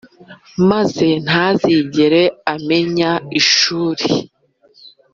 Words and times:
maze 0.69 1.07
ntazigere 1.25 2.23
amenya 2.53 3.11
ishuri. 3.39 4.05